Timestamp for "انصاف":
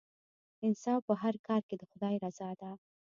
0.65-1.01